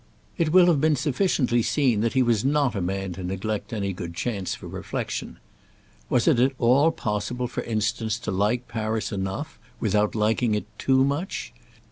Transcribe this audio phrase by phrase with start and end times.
[0.35, 3.93] It will have been sufficiently seen that he was not a man to neglect any
[3.93, 5.37] good chance for reflexion.
[6.09, 11.03] Was it at all possible for instance to like Paris enough without liking it too
[11.05, 11.53] much?